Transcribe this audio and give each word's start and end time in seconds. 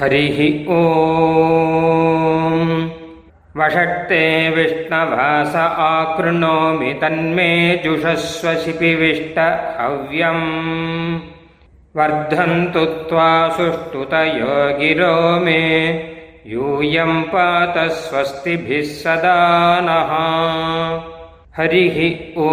हरिः 0.00 0.38
ॐ 0.76 0.82
वषट्ते 3.58 4.24
विष्णवास 4.56 5.54
आकृणोमि 5.84 6.92
तन्मे 7.02 7.52
जुषस्व 7.84 8.48
शिपिविष्ट 8.64 9.38
हव्यम् 9.80 10.44
वर्धन्तु 11.98 12.84
त्वा 13.08 13.30
सुष्ठुतयो 13.56 14.56
गिरो 14.80 15.14
मे 15.44 15.62
यूयं 16.52 17.22
पात 17.32 17.78
स्वस्तिभिः 18.00 18.92
सदा 19.02 19.38
नः 19.88 20.12
हरिः 21.58 21.98
ॐ 22.48 22.50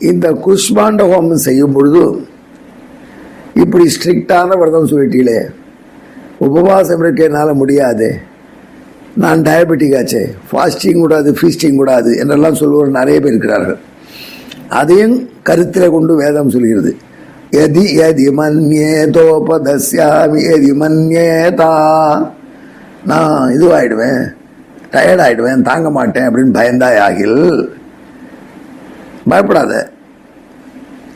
இந்த 0.00 0.26
குஷ்மாண்ட 0.44 1.02
ஹோமம் 1.10 1.42
செய்யும் 1.44 1.74
பொழுது 1.76 2.02
இப்படி 3.59 3.95
ஸ்ட்ரிக்டான 3.95 4.57
விரதம் 4.57 4.87
சொல்லிட்டீங்களே. 4.87 5.49
உபவாசம் 6.37 6.99
இருக்க 6.99 7.23
என்னால் 7.23 7.53
முடியாது. 7.53 8.19
நான் 9.15 9.41
டயபெட்டிக் 9.41 9.99
ஆச்சே. 9.99 10.29
ஃபாஸ்டிங் 10.51 10.99
கூடாது 10.99 11.31
ஃபீஸ்டிங் 11.31 11.75
கூடாது 11.75 12.17
என்றெல்லாம் 12.17 12.55
சொல்லுவோர் 12.55 12.89
நிறைய 12.89 13.19
பேர் 13.19 13.29
இருக்கிறார்கள். 13.29 13.77
அதையும் 14.69 15.29
கருத்தில் 15.43 15.89
கொண்டு 15.89 16.15
வேதம் 16.15 16.49
சொல்கிறது. 16.49 16.95
எதி 17.51 18.07
எதி 18.07 18.39
மன்யேதோபதஸ்யாமி 18.39 20.55
எதி 20.55 20.73
மன்யேதா. 20.81 21.71
நான் 23.05 23.51
இதுவாகிடுவேன் 23.51 24.33
டயர்டாயிடுவேன் 24.91 25.61
தாங்க 25.61 25.89
மாட்டேன் 25.89 26.23
அப்படின்னு 26.23 26.57
பயந்தாய் 26.57 26.97
ஆகில் 26.97 27.69
பயப்படாத. 29.27 29.91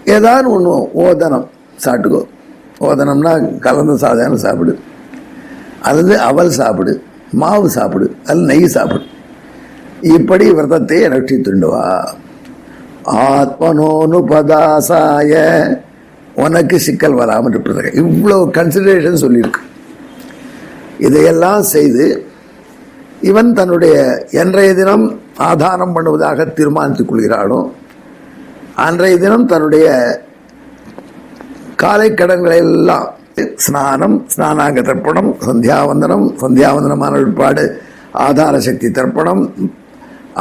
ஏதாவது 0.06 0.52
ஒன்று 0.52 0.90
ஓதனம் 1.06 1.46
சாப்பிட்டுக்கோ. 1.86 2.28
ஓதனம்னா 2.88 3.34
கலந்த 3.66 3.96
சாதனம் 4.04 4.44
சாப்பிடு. 4.46 4.74
அல்லது 5.90 6.14
அவல் 6.30 6.54
சாப்பிடு 6.60 6.94
மாவு 7.42 7.68
சாப்பிடு 7.78 8.06
அல்லது 8.30 8.50
நெய் 8.52 8.74
சாப்பிடு. 8.76 9.06
இப்படி 10.18 10.46
விரதத்தை 10.58 11.00
ரட்சித்துண்டுவா 11.14 11.86
துண்டுவா. 11.86 11.86
ஆத்மனோனு 13.30 14.20
பதாசாய 14.32 15.34
உனக்கு 16.44 16.78
சிக்கல் 16.86 17.20
வராமல் 17.22 17.54
இருப்பதாக. 17.54 17.90
இவ்வளோ 18.04 18.38
கன்சிடரேஷன் 18.58 19.24
சொல்லியிருக்கு. 19.24 19.64
இதையெல்லாம் 21.08 21.64
செய்து 21.74 22.06
இவன் 23.30 23.52
தன்னுடைய 23.60 23.96
என்றைய 24.42 24.72
தினம் 24.80 25.06
ஆதாரம் 25.50 25.94
பண்ணுவதாக 25.96 26.46
தீர்மானித்துக் 26.58 27.10
கொள்கிறானோ 27.12 27.60
அன்றைய 28.86 29.16
தினம் 29.24 29.50
தன்னுடைய 29.52 29.88
காலை 31.84 32.10
கடன்களை 32.20 32.58
எல்லாம் 32.66 33.08
ஸ்நானம் 33.66 34.16
ஸ்நானாங்க 34.34 34.80
தர்ப்பணம் 34.90 35.30
சந்தியாவந்தனம் 35.48 36.26
சந்தியாவந்தனமான 36.42 37.14
விற்பாடு 37.22 37.64
ஆதார 38.26 38.56
சக்தி 38.68 38.90
தர்ப்பணம் 38.98 39.42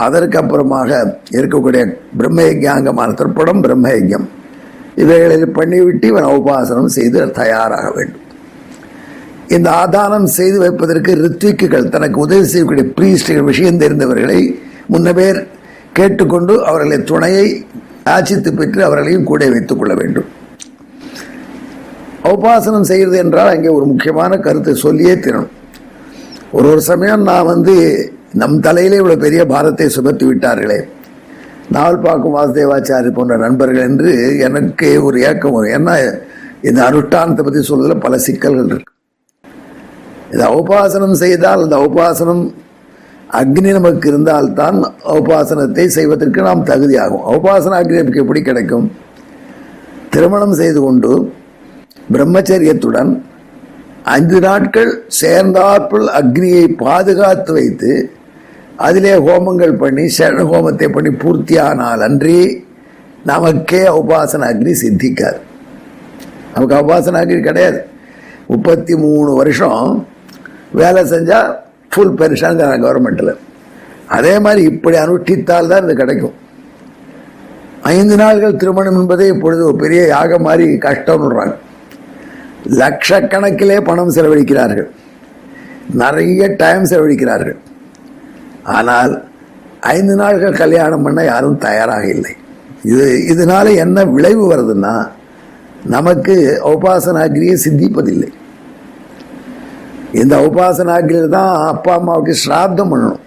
அதற்கு 0.05 0.37
அப்புறமாக 0.41 0.91
இருக்கக்கூடிய 1.39 1.83
பிரம்மயஜாங்கமான 2.19 3.15
தர்ப்பணம் 3.21 3.63
பிரம்மயஜம் 3.67 4.27
இவைகளில் 5.03 5.47
பண்ணிவிட்டு 5.59 6.09
இவன் 6.13 6.29
உபாசனம் 6.37 6.93
செய்து 6.97 7.19
தயாராக 7.41 7.87
வேண்டும். 7.97 8.27
இந்த 9.57 9.69
ஆதாரம் 9.83 10.29
செய்து 10.37 10.59
வைப்பதற்கு 10.65 11.15
ரித்விக்குகள் 11.25 11.91
தனக்கு 11.95 12.19
உதவி 12.27 12.47
செய்யக்கூடிய 12.53 12.87
பிரீஸ்டுகள் 12.99 13.49
விஷயம் 13.51 13.81
தெரிந்தவர்களை 13.83 14.41
முன்னபேர் 14.95 15.41
கேட்டுக்கொண்டு 15.99 16.55
அவர்களை 16.69 17.01
துணையை 17.13 17.49
ஆச்சித்து 18.15 18.53
பெற்று 18.61 18.81
அவர்களையும் 18.89 19.29
கூட 19.33 19.51
வைத்துக் 19.57 19.81
கொள்ள 19.83 19.95
வேண்டும். 20.03 20.31
உபாசனம் 22.31 22.89
செய்கிறது 22.91 23.17
என்றால் 23.25 23.53
அங்கே 23.53 23.71
ஒரு 23.77 23.87
முக்கியமான 23.93 24.33
கருத்தை 24.47 24.75
சொல்லியே 24.87 25.15
தீரணும். 25.25 25.53
ஒரு 26.57 26.67
ஒரு 26.73 26.83
சமயம் 26.91 27.25
நான் 27.31 27.51
வந்து 27.53 27.75
நம் 28.41 28.59
தலையிலே 28.67 28.99
இவ்வளோ 29.01 29.17
பெரிய 29.25 29.43
பாரத்தை 29.53 29.87
சுமத்தி 29.97 30.25
விட்டார்களே. 30.29 30.79
நாவல் 31.75 32.05
பார்க்கும் 32.07 32.37
வாசுதேவாச்சாரி 32.37 33.11
போன்ற 33.19 33.35
நண்பர்கள் 33.45 33.87
என்று 33.89 34.13
எனக்கு 34.47 34.89
ஒரு 35.07 35.19
ஏக்கம் 35.29 35.55
வரும். 35.57 35.75
ஏன்னா 35.79 35.95
இந்த 36.69 36.81
அனுஷ்டானத்தை 36.89 37.43
பற்றி 37.45 37.63
சொல்றதுல 37.71 37.97
பல 38.07 38.19
சிக்கல்கள் 38.27 38.71
இருக்கு. 38.73 38.93
இதை 40.35 40.47
உபாசனம் 40.61 41.17
செய்தால் 41.25 41.65
அந்த 41.67 41.79
உபாசனம் 41.89 42.43
அக்னி 43.41 43.71
நமக்கு 43.79 44.07
இருந்தால்தான் 44.13 44.79
உபாசனத்தை 45.19 45.85
செய்வதற்கு 45.99 46.41
நாம் 46.49 46.67
தகுதியாகும். 46.71 47.25
உபாசன 47.37 47.77
அக்னி 47.81 48.01
நமக்கு 48.03 48.25
எப்படி 48.25 48.43
கிடைக்கும்? 48.49 48.87
திருமணம் 50.15 50.59
செய்து 50.63 50.81
கொண்டு 50.87 51.13
பிரம்மச்சரியத்துடன் 52.15 53.13
ஐந்து 54.17 54.39
நாட்கள் 54.47 54.91
சேர்ந்தாற்புள் 55.21 56.07
அக்னியை 56.21 56.65
பாதுகாத்து 56.83 57.53
வைத்து 57.59 57.93
அதிலே 58.87 59.15
ஹோமங்கள் 59.27 59.75
பண்ணி 59.83 60.05
சரண 60.19 60.45
ஹோமத்தை 60.53 60.89
பண்ணி 60.95 61.11
பூர்த்தியானால் 61.23 62.05
அன்றி 62.09 62.39
நமக்கே 63.31 63.83
உபாசன 64.01 64.47
அக்னி 64.53 64.73
சித்திக்காது. 64.83 65.41
நமக்கு 66.55 66.75
உபாசன 66.83 67.21
அக்னி 67.23 67.41
கிடையாது. 67.49 67.81
முப்பத்தி 68.53 68.95
மூணு 69.05 69.31
வருஷம் 69.41 69.83
வேலை 70.81 71.03
செஞ்சால் 71.13 71.51
ஃபுல் 71.93 72.15
பென்ஷனுங்கிறாங்க 72.21 72.85
கவர்மெண்ட்டில் 72.87 73.35
அதே 74.17 74.33
மாதிரி 74.45 74.63
இப்படி 74.73 74.97
அனுஷ்டித்தால் 75.03 75.71
தான் 75.73 75.85
இது 75.87 75.95
கிடைக்கும். 76.01 76.37
ஐந்து 77.97 78.17
நாள்கள் 78.23 78.59
திருமணம் 78.63 78.99
என்பதே 79.01 79.27
இப்பொழுது 79.35 79.63
ஒரு 79.69 79.79
பெரிய 79.85 80.03
யாகம் 80.15 80.45
மாதிரி 80.49 80.67
கஷ்டம்ன்றாங்க 80.87 81.55
லட்சக்கணக்கிலே 82.81 83.79
பணம் 83.89 84.15
செலவழிக்கிறார்கள். 84.17 84.89
நிறைய 86.03 86.43
டைம் 86.63 86.85
செலவழிக்கிறார்கள். 86.91 87.59
ஆனால் 88.79 89.13
ஐந்து 89.95 90.15
நாள்கள் 90.21 90.61
கல்யாணம் 90.63 91.05
பண்ண 91.07 91.21
யாரும் 91.25 91.59
தயாராக 91.67 92.05
இல்லை. 92.17 92.35
இது 92.91 93.07
இதனால 93.33 93.67
என்ன 93.85 94.05
விளைவு 94.15 94.45
வருதுன்னா 94.53 94.95
நமக்கு 95.95 96.35
உபாசனாகிரியை 96.73 97.57
சித்திப்பதில்லை. 97.65 98.31
இந்த 100.23 100.35
உபாசனாகிரியில் 100.47 101.35
தான் 101.37 101.53
அப்பா 101.73 101.93
அம்மாவுக்கு 101.99 102.35
ஸ்ராத்தம் 102.45 102.91
பண்ணணும். 102.93 103.23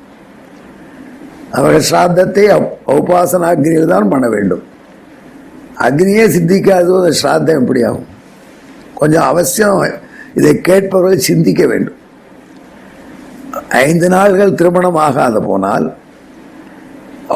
அவர்கள் 1.57 1.87
ஸ்ராத்தத்தை 1.91 2.45
உபாசனாகிரியில் 2.99 3.93
தான் 3.93 4.11
பண்ண 4.13 4.27
வேண்டும். 4.35 4.63
அக்னியே 5.85 6.25
சித்திக்காதோ 6.35 6.97
அந்த 7.01 7.13
ஸ்ராத்தம் 7.21 7.59
எப்படி 7.61 7.81
ஆகும் 7.89 8.09
கொஞ்சம் 8.99 9.27
அவசியம் 9.31 9.79
இதை 10.39 10.53
கேட்பவர்கள் 10.67 11.27
சிந்திக்க 11.29 11.61
வேண்டும். 11.71 11.99
ஐந்து 13.85 14.07
நாள்கள் 14.15 14.57
திருமணம் 14.59 14.99
ஆகாத 15.05 15.39
போனால் 15.49 15.85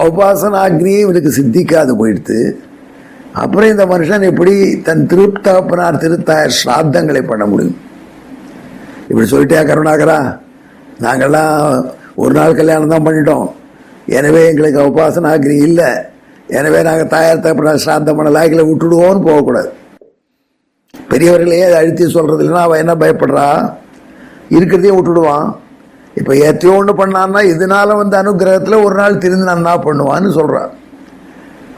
உபாசனாகினியே 0.07 0.99
இவனுக்கு 1.05 1.31
சித்திக்காது 1.37 1.93
போயிடுத்து 1.99 2.39
அப்புறம் 3.41 3.71
இந்த 3.73 3.83
மனுஷன் 3.91 4.27
எப்படி 4.31 4.53
தன் 4.87 5.03
திருத்தகப்பனார் 5.11 6.01
திருத்தாயர் 6.03 6.57
ஸ்ராத்தங்களை 6.59 7.21
பண்ண 7.31 7.43
முடியும்? 7.51 7.79
இப்படி 9.09 9.27
சொல்லிட்டியா 9.33 9.61
கருணாகரா? 9.69 10.19
நாங்கள்லாம் 11.05 11.57
ஒரு 12.21 12.33
நாள் 12.37 12.57
கல்யாணம் 12.59 12.93
தான் 12.93 13.05
பண்ணிட்டோம். 13.07 13.47
எனவே 14.17 14.41
எங்களுக்கு 14.51 14.79
உபாசனாகினி 14.89 15.57
இல்லை. 15.67 15.89
எனவே 16.59 16.79
நாங்கள் 16.87 17.11
தாயார் 17.15 17.43
தகப்பனார் 17.45 17.83
ஸ்ராத்தம் 17.85 18.17
பண்ண 18.19 18.29
லாய்க்கில் 18.37 18.69
விட்டுடுவோம்னு 18.69 19.25
போகக்கூடாது. 19.27 19.69
பெரியவர்களே 21.11 21.59
அதை 21.67 21.75
அழுத்தி 21.81 22.05
சொல்கிறது 22.15 22.41
இல்லைன்னா 22.43 22.63
அவன் 22.67 22.81
என்ன 22.83 22.93
பயப்படுறா? 23.03 23.47
இருக்கிறதையும் 24.57 24.97
விட்டுடுவான். 24.97 25.47
இப்போ 26.19 26.33
எத்தையோ 26.49 26.73
ஒன்று 26.79 26.93
பண்ணான்னா 27.01 27.41
இதனால் 27.53 27.99
வந்து 28.01 28.15
அனுகிரகத்தில் 28.21 28.83
ஒரு 28.85 28.95
நாள் 29.01 29.21
திருந்து 29.23 29.53
என்ன 29.55 29.73
பண்ணுவான்னு 29.87 30.29
சொல்கிறான் 30.39 30.71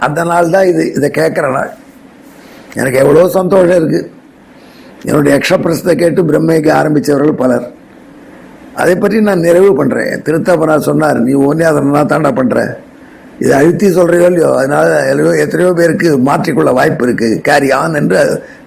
அந்த 0.06 0.20
நாள் 0.32 0.54
தான் 0.56 0.68
இது 0.72 0.84
இதை 0.98 1.10
கேட்குற 1.20 1.48
நாள். 1.58 1.72
எனக்கு 2.80 2.98
எவ்வளோ 3.04 3.28
சந்தோஷம் 3.40 3.80
இருக்குது 3.82 4.10
என்னுடைய 5.10 5.34
எக்ஷபிரசத்தை 5.40 5.94
கேட்டு 6.02 6.22
பிரம்மைக்கு 6.30 6.72
ஆரம்பித்தவர்கள் 6.80 7.42
பலர். 7.44 7.66
அதை 8.82 8.94
பற்றி 8.96 9.18
நான் 9.28 9.46
நிறைவு 9.48 9.72
பண்ணுறேன் 9.80 10.22
திருத்தப்பனார் 10.26 10.88
சொன்னார் 10.90 11.20
நீ 11.28 11.34
ஒன்றே 11.48 11.66
அதை 11.70 11.80
நான் 11.98 12.12
தாண்டா 12.14 12.32
பண்ணுற 12.40 12.60
இதை 13.44 13.54
அழுத்தி 13.60 13.88
சொல்கிறீங்களோ 13.98 14.30
இல்லையோ? 14.32 14.50
அதனால 14.60 14.88
எல்லோ 15.12 15.32
எத்தனையோ 15.44 15.70
பேருக்கு 15.80 16.10
மாற்றிக்கொள்ள 16.28 16.72
வாய்ப்பு 16.80 17.04
இருக்குது 17.08 17.38
கேரி 17.48 17.70
ஆன் 17.80 17.98
என்று 18.00 18.20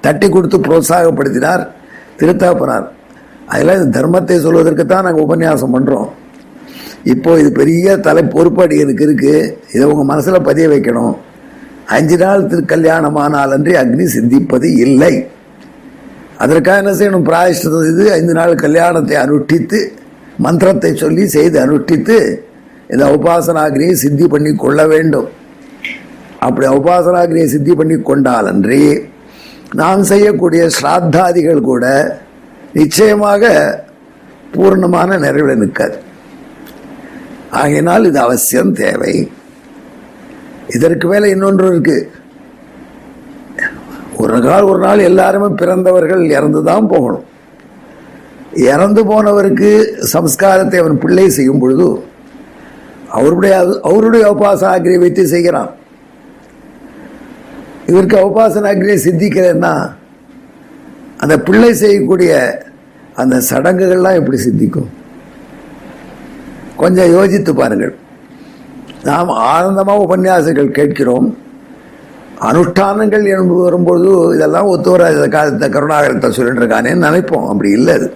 தட்டி 0.07 0.27
கொடுத்து 0.29 0.59
புரோத்சாகப்படுத்தினார். 0.67 1.63
திருத்தாப்பனார் 2.21 2.87
அதெல்லாம் 3.53 3.79
இந்த 3.81 3.91
தர்மத்தை 3.99 4.37
சொல்வதற்கு 4.47 4.85
தான் 4.93 5.05
நாங்கள் 5.07 5.27
உபன்யாசம் 5.27 5.75
பண்ணுறோம் 5.77 6.09
இப்போ 7.13 7.31
இது 7.41 7.51
பெரிய 7.61 7.97
தலை 8.07 8.23
பொறுப்பாடு 8.35 8.75
எனக்கு 8.83 9.03
இருக்குது 9.07 9.35
இதை 9.75 9.85
உங்கள் 9.93 10.09
மனசில் 10.11 10.47
பதிய 10.49 10.67
வைக்கணும். 10.73 11.15
அஞ்சு 11.97 12.17
நாள் 12.23 12.47
திரு 12.51 12.63
கல்யாணமானால் 12.73 13.55
அன்றி 13.57 13.75
அக்னி 13.81 14.05
சிந்திப்பது 14.17 14.69
இல்லை. 14.85 15.15
அதற்காக 16.45 16.83
என்ன 16.83 16.93
செய்யணும்? 17.01 17.27
பிராயஷ்டம் 17.29 17.89
இது 17.91 18.05
ஐந்து 18.19 18.35
நாள் 18.39 18.55
கல்யாணத்தை 18.65 19.17
அனுஷ்டித்து 19.25 19.81
மந்திரத்தை 20.47 20.93
சொல்லி 21.03 21.25
செய்து 21.37 21.57
அனுஷ்டித்து 21.65 22.17
இந்த 22.93 23.05
உபாசனாகிரியை 23.17 23.93
சித்தி 23.93 24.27
பண்ணி 24.29 24.57
கொள்ள 24.57 24.87
வேண்டும். 24.87 25.29
அப்படி 26.47 26.67
உபாசனாகிரியை 26.67 27.45
சித்தி 27.45 27.75
பண்ணி 27.75 27.97
கொண்டால் 28.03 28.47
அன்றி 28.47 29.11
நாம் 29.81 30.03
செய்யக்கூடிய 30.03 30.69
ஸ்ராத்தாதிகள் 30.77 31.61
கூட 31.61 31.85
நிச்சயமாக 32.73 33.53
பூர்ணமான 34.55 35.17
நிறைவில் 35.25 35.63
நிற்காது. 35.63 35.97
ஆகையினால் 37.51 38.05
இது 38.05 38.21
அவசியம் 38.21 38.73
தேவை. 38.73 39.15
இதற்கு 40.77 41.09
மேலே 41.09 41.31
இன்னொன்று 41.31 41.67
இருக்கு. 41.67 42.11
ஒரு 44.23 44.39
நாள் 44.39 44.63
ஒரு 44.63 44.79
நாள் 44.79 44.99
எல்லாருமே 44.99 45.49
பிறந்தவர்கள் 45.61 46.23
இறந்து 46.37 46.61
தான் 46.65 46.87
போகணும். 46.87 47.25
இறந்து 48.73 49.03
போனவருக்கு 49.11 49.71
சம்ஸ்காரத்தை 50.13 50.79
அவன் 50.83 50.99
பிள்ளை 50.99 51.29
செய்யும் 51.29 51.59
பொழுது 51.59 51.89
அவருடைய 53.19 53.55
அவருடைய 53.83 54.25
உபாசன 54.33 54.73
அக்னியை 54.77 54.99
வைத்து 54.99 55.27
செய்கிறான். 55.27 55.71
இவருக்கு 57.87 58.17
உபாசன 58.29 58.69
அக்னியை 58.73 58.99
சித்திக்கிறேன்னா 59.07 59.73
அந்த 61.17 61.35
பிள்ளை 61.41 61.73
செய்யக்கூடிய 61.73 62.33
அந்த 63.15 63.37
சடங்குகள்லாம் 63.51 64.19
எப்படி 64.21 64.39
சித்திக்கும்? 64.39 64.91
கொஞ்சம் 66.77 67.11
யோசித்து 67.11 67.55
பாருங்கள். 67.55 67.95
நாம் 69.05 69.29
ஆனந்தமாக 69.29 70.05
உபன்யாசங்கள் 70.05 70.77
கேட்கிறோம். 70.79 71.29
அனுஷ்டானங்கள் 72.41 73.25
என்று 73.35 73.55
வரும்போது 73.55 74.09
இதெல்லாம் 74.35 74.67
ஒத்து 74.67 74.91
வராத. 74.91 75.29
காலத்தை 75.29 75.69
கருணாகரத்தை 75.69 76.31
சொல்லிட்டு 76.31 76.63
இருக்கானேன்னு 76.63 77.07
நினைப்போம். 77.09 77.49
அப்படி 77.49 77.71
இல்லை 77.71 77.95
அது. 77.95 78.09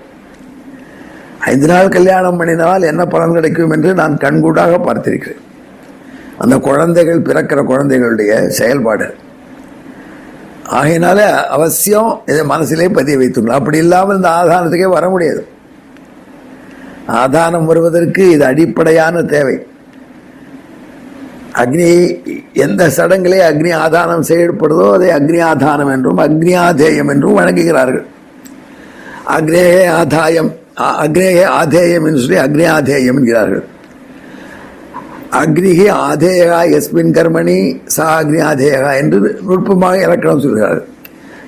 ஐந்து 1.50 1.66
நாள் 1.70 1.94
கல்யாணம் 1.96 2.38
பண்ணினால் 2.40 2.88
என்ன 2.90 3.02
பலன் 3.12 3.36
கிடைக்கும் 3.36 3.72
என்று 3.76 3.90
நான் 4.00 4.14
கண்கூடாக 4.24 4.78
பார்த்திருக்கிறேன். 4.86 5.44
அந்த 6.42 6.54
குழந்தைகள் 6.66 7.26
பிறக்கிற 7.28 7.60
குழந்தைகளுடைய 7.70 8.32
செயல்பாடு. 8.58 9.06
ஆகையினால 10.78 11.20
அவசியம் 11.56 12.10
இதை 12.30 12.42
மனசிலே 12.52 12.88
பதிய 12.98 13.18
வைத்துக்கலாம் 13.20 13.60
அப்படி 13.60 13.78
இல்லாமல் 13.84 14.18
இந்த 14.18 14.30
ஆதானத்துக்கே 14.40 14.90
வர 14.96 15.06
முடியாது. 15.14 15.42
ஆதானம் 17.22 17.68
வருவதற்கு 17.70 18.22
இது 18.34 18.44
அடிப்படையான 18.50 19.22
தேவை. 19.34 19.56
அக்னி 21.62 21.90
எந்த 22.64 22.82
சடங்கிலே 22.96 23.38
அக்னி 23.50 23.70
ஆதானம் 23.84 24.28
செய்யப்படுதோ 24.30 24.86
அதை 24.96 25.08
அக்னி 25.18 25.40
ஆதானம் 25.50 25.92
என்றும் 25.94 26.20
அக்னி 26.26 26.52
ஆதேயம் 26.66 27.10
என்றும் 27.14 27.38
வழங்குகிறார்கள் 27.38 28.06
அக்னேய 29.36 29.78
ஆதாயம். 30.00 30.50
அக்னேய 30.78 31.44
ஆதேயம் 31.60 32.06
என்று 32.06 32.20
சொல்லி 32.20 32.36
அக்னி 32.36 32.64
என்கிறார்கள். 33.10 33.64
அக்னிகி 35.30 35.86
ஆதேயகா 36.08 36.60
எஸ்மின் 36.76 37.14
கர்மணி 37.16 37.80
சா 37.84 38.04
அக்னி 38.20 38.40
ஆதேயா 38.50 38.92
என்று 38.96 39.40
நுட்பமாக 39.48 40.02
இலக்கணம் 40.02 40.40
சொல்கிறார்கள். 40.40 40.88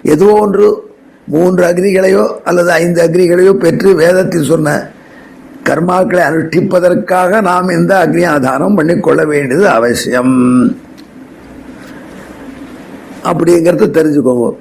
ஏதோ 0.02 0.24
ஒன்று 0.24 0.88
மூன்று 1.26 1.64
அக்னிகளையோ 1.64 2.24
அல்லது 2.44 2.72
ஐந்து 2.72 3.00
அக்னிகளையோ 3.06 3.52
பெற்று 3.52 3.94
வேதத்தில் 3.94 4.50
சொன்ன 4.52 4.90
கர்மாக்களை 5.64 6.22
அனுஷ்டிப்பதற்காக 6.28 7.40
நாம் 7.40 7.68
இந்த 7.68 8.06
அக்னி 8.06 8.26
ஆதாரம் 8.26 8.74
பண்ணிக்கொள்ள 8.74 9.24
வேண்டியது 9.24 9.68
அவசியம். 9.68 10.36
அப்படிங்கிறத 13.30 13.88
தெரிஞ்சுக்கோங்க. 13.98 14.54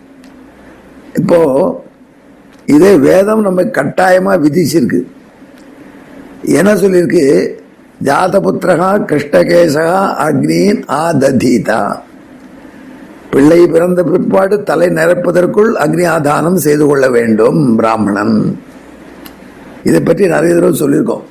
இப்போது 1.13 1.87
இதே 2.73 2.91
வேதம் 3.07 3.41
நம்ம 3.41 3.63
கட்டாயமாக 3.77 4.37
விதிச்சிருக்கு. 4.45 4.99
என்ன 6.57 6.71
சொல்லியிருக்கு? 6.73 7.23
ஜாதபுத்திரகா 8.03 8.89
கிருஷ்ணகேசகா 9.09 10.01
அக்னியின் 10.27 10.81
ஆததீதா. 11.03 11.81
பிள்ளை 13.31 13.67
பிறந்த 13.67 14.03
பிற்பாடு 14.03 14.55
தலை 14.63 14.87
நிரப்பதற்குள் 14.87 15.71
அக்னி 15.85 16.05
ஆதானம் 16.15 16.59
செய்து 16.65 16.85
கொள்ள 16.87 17.09
வேண்டும் 17.09 17.59
பிராமணன். 17.75 18.37
இதை 19.83 19.99
பற்றி 19.99 20.27
நிறைய 20.27 20.53
தடவை 20.55 20.73
சொல்லியிருக்கோம். 20.79 21.25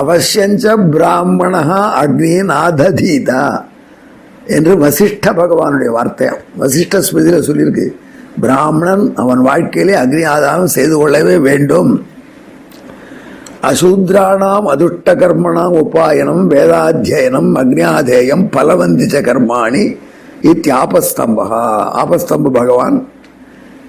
அவசியஞ்ச 0.00 0.74
பிராமணா 0.90 1.62
அக்னியின் 2.02 2.52
ஆததீதா 2.64 3.44
என்று 4.56 4.74
வசிஷ்ட 4.84 5.26
பகவானுடைய 5.40 5.90
வார்த்தையாம். 5.96 6.42
வசிஷ்ட 6.60 7.02
ஸ்மிருதியில் 7.06 7.48
சொல்லியிருக்கு. 7.48 7.86
பிராமணன் 8.38 9.16
அவன் 9.16 9.40
வாழ்க்கையிலே 9.40 9.98
அக்னி 9.98 10.26
ஆதாரம் 10.26 10.66
செய்து 10.66 10.98
கொள்ளவே 10.98 11.36
வேண்டும். 11.36 12.06
அசூத்ராணாம் 13.62 14.66
அதுஷ்ட 14.72 15.14
கர்மணாம் 15.14 15.74
உபாயனம் 15.84 16.44
வேதாத்தியனம் 16.54 17.50
அக்னியாதேயம் 17.54 18.44
பலவந்திச்ச 18.56 19.16
கர்மாணி 19.28 19.96
இத்தியாபஸ்தம்பா 20.42 21.46
ஆபஸ்தம்ப 22.02 22.50
பகவான் 22.50 23.08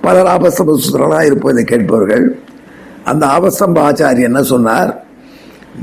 பலர் 0.01 0.25
ஆபஸ்தம்ப 0.25 0.77
சூத்திரனாக 0.83 1.25
இருப்பதை 1.25 1.63
கேட்பவர்கள். 1.63 2.41
அந்த 3.03 3.25
ஆபஸ்தம்ப 3.25 3.81
ஆச்சாரியர் 3.81 4.29
என்ன 4.31 4.43
சொன்னார்? 4.43 5.03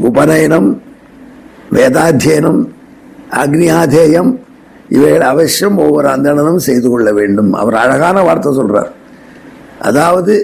உபநயனம் 0.01 0.83
வேதாத்தியனம் 1.73 2.69
அக்னியாதேயம் 3.31 4.37
இவைகள் 4.89 5.21
அவசியம் 5.21 5.77
ஒவ்வொரு 5.77 6.09
அந்தணனும் 6.09 6.65
செய்து 6.69 6.91
கொள்ள 6.91 7.13
வேண்டும். 7.13 7.53
அவர் 7.53 7.75
அழகான 7.75 8.23
வார்த்தை 8.23 8.53
சொல்றார். 8.57 8.91
அதாவது 9.79 10.35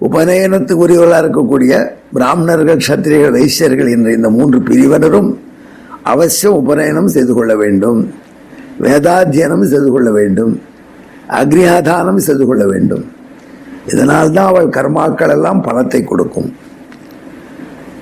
உபநயனத்துக்குரியவர்களாக 0.00 1.22
இருக்கக்கூடிய 1.24 1.72
பிராமணர்கள் 2.12 2.84
சத்திரிகள் 2.88 3.34
வைசியர்கள் 3.36 3.90
என்ற 3.90 4.12
இந்த 4.12 4.30
மூன்று 4.30 4.58
பிரிவினரும் 4.62 5.30
அவசியம் 6.02 6.54
உபநயனம் 6.54 7.08
செய்து 7.08 7.34
கொள்ள 7.34 7.56
வேண்டும். 7.56 8.00
வேதாத்தியனம் 8.80 9.64
செய்து 9.64 9.90
கொள்ள 9.90 10.10
வேண்டும். 10.10 10.60
அக்னியாதானம் 11.28 12.16
செய்து 12.16 12.46
கொள்ள 12.46 12.66
வேண்டும். 12.66 13.04
இதனால்தான் 13.86 14.46
அவள் 14.46 14.68
கர்மாக்கள் 14.68 15.28
எல்லாம் 15.28 15.64
பலத்தை 15.64 16.04
கொடுக்கும். 16.04 16.56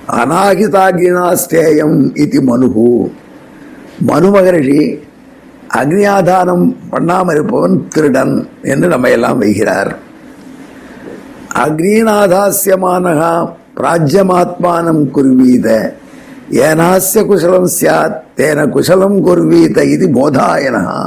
அநாகிதாகினாஸ்தேயம் 0.07 1.97
இது 2.15 2.41
மனுகு 2.41 3.09
மனு 4.05 4.29
மகரிஷி 4.31 4.99
அக்னியாதானம் 5.75 6.75
பண்ணாமல் 6.89 7.35
இருப்பவன் 7.35 7.87
திருடன் 7.87 8.47
என்று 8.61 8.87
நம்ம 8.87 9.09
எல்லாம் 9.09 9.41
வைகிறார். 9.41 9.95
அக்னீநாதாசியமானகா 11.55 13.31
பிராஜ்யமாத்மானம் 13.77 15.03
குர்வீத. 15.11 15.67
ஏனாசிய 16.49 17.25
குசலம் 17.25 17.69
சியாத் 17.79 18.19
தேன 18.37 18.69
குசலம் 18.69 19.17
குர்வீத 19.27 19.83
இது 19.85 20.07
போதாயனகா. 20.07 20.99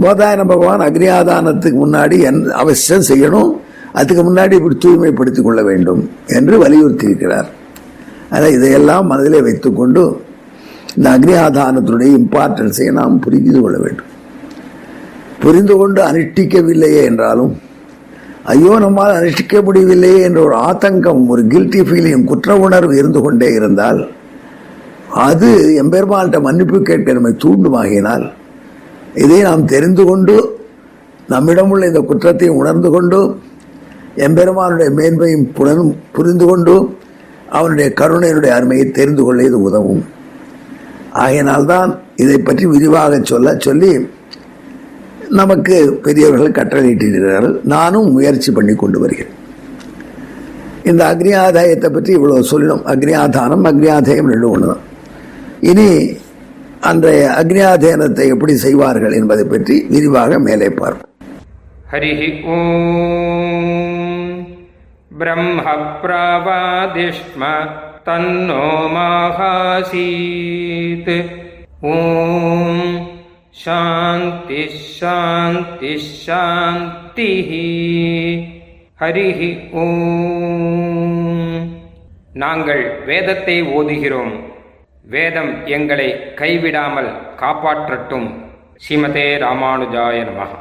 போதாயன 0.00 0.46
பகவான் 0.46 0.80
அக்னியாதானத்துக்கு 0.80 1.78
முன்னாடி 1.84 2.22
என் 2.22 2.50
அவசியம் 2.50 3.06
செய்யணும். 3.08 3.52
அதுக்கு 3.92 4.22
முன்னாடி 4.22 4.52
இப்படி 4.52 4.76
தூய்மைப்படுத்திக் 4.78 5.44
கொள்ள 5.44 5.62
வேண்டும் 5.62 6.10
என்று 6.26 6.54
வலியுறுத்தியிருக்கிறார். 6.64 7.48
ஆனால் 8.30 8.50
இதையெல்லாம் 8.50 9.06
மனதிலே 9.06 9.40
வைத்துக்கொண்டு 9.40 10.02
இந்த 10.96 11.06
அக்னியாதானத்தினுடைய 11.16 12.10
இம்பார்ட்டன்ஸை 12.20 12.86
நாம் 12.98 13.16
புரிந்து 13.24 13.60
கொள்ள 13.60 13.76
வேண்டும். 13.78 14.10
புரிந்து 15.42 15.74
கொண்டு 15.76 16.00
அனுஷ்டிக்கவில்லையே 16.10 17.02
என்றாலும் 17.10 17.54
ஐயோ 18.52 18.74
நம்மால் 18.78 19.16
அனுஷ்டிக்க 19.16 19.62
முடியவில்லையே 19.62 20.20
என்ற 20.26 20.38
ஒரு 20.46 20.54
ஆத்தங்கம் 20.68 21.22
ஒரு 21.32 21.42
கில்ட்டி 21.52 21.80
ஃபீலிங் 21.88 22.28
குற்ற 22.30 22.56
உணர்வு 22.66 22.94
இருந்து 22.96 23.20
கொண்டே 23.20 23.48
இருந்தால் 23.54 24.00
அது 25.26 25.48
எம்பெருமான்கிட்ட 25.82 26.38
மன்னிப்பு 26.46 26.78
கேட்க 26.82 27.12
நம்மை 27.12 27.32
தூண்டுமாகினால் 27.44 28.24
இதை 29.14 29.38
நாம் 29.42 29.64
தெரிந்து 29.64 30.02
கொண்டு 30.04 30.36
நம்மிடமுள்ள 31.32 31.86
இந்த 31.86 32.00
குற்றத்தை 32.00 32.48
உணர்ந்து 32.60 32.90
கொண்டு 32.90 33.18
எம்பெருமானுடைய 34.26 34.90
மேன்மையும் 34.98 35.46
புலனும் 35.56 35.92
புரிந்து 36.12 36.46
கொண்டு 36.46 36.74
அவனுடைய 37.50 37.88
கருணையினுடைய 38.00 38.52
அருமையை 38.56 38.90
தெரிந்து 38.90 39.22
கொள்ள 39.24 39.42
இது 39.42 39.58
உதவும். 39.62 40.02
ஆகையினால்தான் 41.22 41.90
இதை 42.16 42.38
பற்றி 42.40 42.64
விரிவாக 42.66 43.20
சொல்ல 43.24 43.56
சொல்லி 43.58 43.90
நமக்கு 45.40 45.76
பெரியவர்கள் 46.04 46.56
கட்டளையிட்டிருக்கிறார்கள் 46.58 47.56
நானும் 47.72 48.08
முயற்சி 48.10 48.50
பண்ணி 48.52 48.74
கொண்டு 48.74 48.98
வருகிறேன். 48.98 49.34
இந்த 50.90 51.02
அக்னி 51.12 51.32
ஆதாயத்தை 51.44 51.88
பற்றி 51.90 52.12
இவ்வளோ 52.16 52.38
சொல்லணும் 52.50 52.84
அக்னி 52.92 53.14
ஆதானம் 53.24 53.66
அக்னி 53.70 53.88
ஆதாயம் 53.96 54.30
ரெண்டும் 54.32 54.54
ஒன்று 54.54 54.70
தான் 54.72 54.84
இனி 55.70 55.88
அன்றைய 56.80 57.22
அக்னி 57.30 57.60
அக்னியாதேனத்தை 57.60 58.26
எப்படி 58.34 58.54
செய்வார்கள் 58.64 59.12
என்பதை 59.12 59.44
பற்றி 59.44 59.76
விரிவாக 59.90 60.38
மேலே 60.38 60.68
பார்ப்போம். 60.70 61.04
ஹரி 61.92 62.12
ஓம். 62.54 64.34
பிரம்ம 65.18 65.58
பிரவாதிஷ்ம 66.02 67.42
तन्नो 68.07 68.65
माहासीत् 68.95 69.93
ॐ 71.87 71.95
शान्तिः 73.63 74.75
शान्तिः 74.97 76.03
शान्तिः 76.25 77.51
ஹரிஹ 79.01 79.39
ஓம் 79.81 81.63
நாங்கள் 82.43 82.83
வேதத்தை 83.07 83.55
ஓதுகிறோம் 83.77 84.33
வேதம் 85.05 85.51
எங்களை 85.75 86.09
கைவிடாமல் 86.39 87.09
காப்பாற்றட்டும் 87.41 88.27
ஸ்ரீமதே 88.83 89.25
ராமானுஜாய 89.43 90.19
நமः 90.29 90.53